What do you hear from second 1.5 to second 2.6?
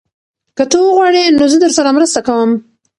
زه درسره مرسته کوم.